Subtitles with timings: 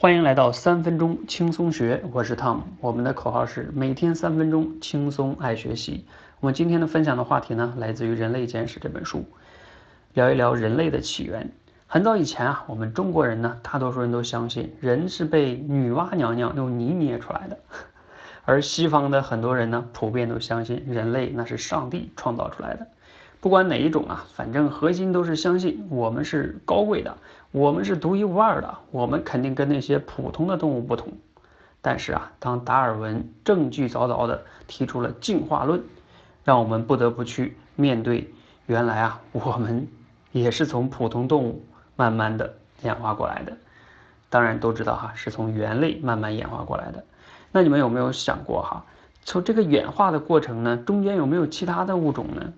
[0.00, 2.60] 欢迎来到三分钟轻松学，我是 Tom。
[2.80, 6.06] 我们的口号是每天三分钟轻松爱学习。
[6.40, 9.26] 我们今天的分享的话题呢，来自于《人类简史》这本书，
[10.14, 11.52] 聊一聊人类的起源。
[11.86, 17.58] 很早以前啊，我们中国人呢，大多数人都相信人是被女娲娘娘用泥捏出来的，
[18.46, 22.86] 而西方的很多人呢，普遍都相信人类那是上帝创造出来的。
[23.40, 27.16] 不管哪一种啊，反正核心都是相信我们是高贵的，
[27.52, 31.12] 我们是独一无二的，我们肯定跟那些普通的动物不同。
[31.80, 35.82] 但是啊，当达尔文证据凿凿的提出了进化论，
[36.44, 38.30] 让我们不得不去面对，
[38.66, 39.88] 原来啊，我们
[40.32, 41.64] 也是从普通动物
[41.96, 43.56] 慢慢的演化过来的。
[44.28, 47.02] 当然都知道哈，是从猿类慢慢演化过来的。
[47.52, 48.84] 那你们有没有想过哈，
[49.24, 52.52] 从这个演化的过程呢，中间有没有其他的物种呢？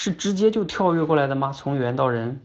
[0.00, 1.52] 是直接就跳跃过来的吗？
[1.52, 2.40] 从猿到人？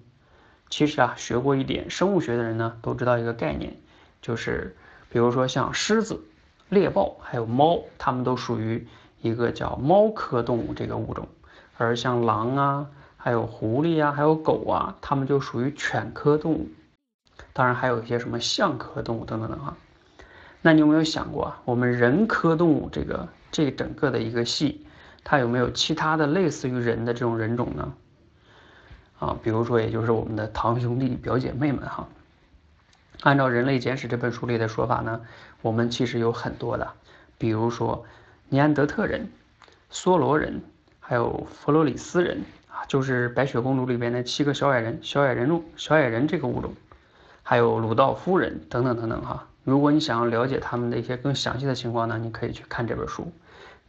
[0.72, 3.80] 其实啊，学过一点生物学的人呢，都知道一个概念，
[4.24, 4.76] 就是
[5.12, 6.20] 比如说像狮子、
[6.70, 8.88] 猎豹还有猫，它们都属于
[9.22, 11.28] 一个叫猫科动物这个物种，
[11.78, 12.88] 而像狼啊、
[13.18, 16.68] 还有狐狸啊、还有狗啊，它们就属于犬科动物。
[17.54, 19.78] 当然还有一些什么象科动物等等等哈。
[20.64, 24.88] 那你有没有想过啊，我们人科动物这个这整个的一个系？
[25.24, 27.94] 它有没有其他的类似于人的这种人种呢？
[29.20, 32.08] 啊，比如说，也就是我们的堂兄弟、表姐妹们哈。
[33.22, 35.22] 按照《人类简史》这本书里的说法呢，
[35.62, 36.92] 我们其实有很多的，
[37.38, 38.06] 比如说
[38.50, 39.30] 尼安德特人、
[39.90, 40.62] 梭罗人，
[41.00, 46.74] 还有弗罗里斯人啊，就是白雪公主里边的七个小矮人、小矮人种、小矮人这个物种，
[47.44, 49.48] 还有鲁道夫人等等等等哈。
[49.64, 53.32] 如果你想要了解他们的一些更详细的情况呢，你可以去看这本书。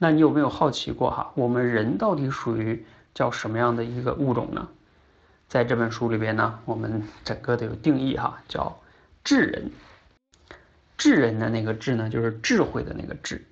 [0.05, 1.33] 那你有没有好奇过哈？
[1.35, 4.69] 我们人到底属于叫什么样的一个物种呢？
[5.49, 8.79] 在这本书里边呢，我们整个的有定义哈，叫
[9.25, 9.71] 智人。
[10.99, 13.47] 智人的那个智呢，就是智慧的那个智。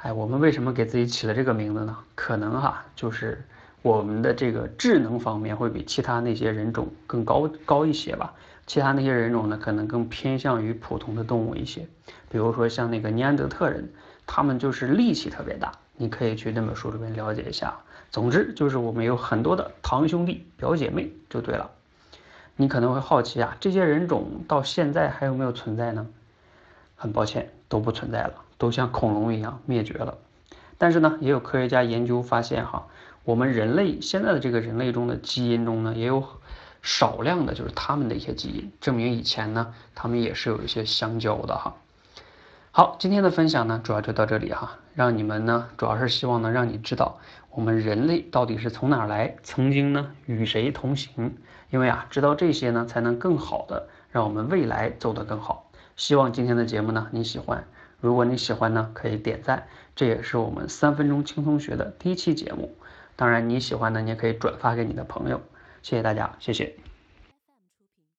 [0.00, 1.96] 哎，我们为什么给自己起了这个名字呢？
[2.16, 3.44] 可能哈，就是
[3.82, 8.34] 我们的这个智能方面会比其他那些人种更高高一些吧。
[8.66, 11.86] 其他那些人种呢，可能更偏向于普通的动物一些。
[12.30, 13.92] 比如说像那个尼安德特人。
[14.26, 17.78] 他们就是力气特别大，你可以去那本书里面了解一下。
[18.10, 21.70] 总之就是我们有很多的堂兄弟、表姐妹就对了。
[22.56, 26.06] 你可能会好奇啊，这些人种到现在还有没有存在呢？
[26.94, 30.16] 很抱歉，都不存在了，都像恐龙一样灭绝了。
[30.78, 32.86] 但是呢，也有科学家研究发现哈，
[33.24, 36.24] 我们人类现在的这个人类中的基因中呢，也有
[36.82, 41.74] 少量的就是他们的一些基因，证明以前呢，他们也是有一些相交的哈。
[42.76, 44.80] 好，今天的分享呢，主要就到这里哈。
[44.94, 47.20] 让你们呢，主要是希望呢，让你知道
[47.52, 51.36] 我们人类到底是从哪儿来，曾经呢与谁同行。
[51.70, 55.70] 因为啊，知道这些呢，才能更好的让我们未来走得更好。
[55.94, 57.64] 希望今天的节目呢你喜欢，
[58.00, 59.68] 如果你喜欢呢，可以点赞。
[59.94, 62.74] 这也是我们三分钟轻松学的第一期节目。
[63.14, 65.40] 当然你喜欢呢，你也可以转发给你的朋友。
[65.82, 66.74] 谢谢大家，谢谢。